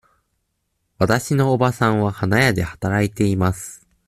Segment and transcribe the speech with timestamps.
[0.97, 3.85] わたしのおばさんは花屋で働いています。